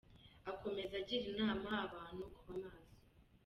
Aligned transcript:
Akomeza 0.51 0.93
agira 1.01 1.25
inama 1.31 1.69
abantu 1.85 2.21
kuba 2.35 2.53
maso. 2.63 2.91